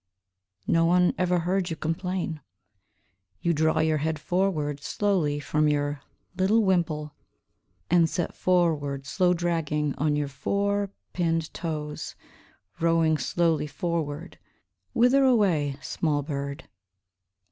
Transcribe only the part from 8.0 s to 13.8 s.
set forward, slow dragging, on your four pinned toes, Rowing slowly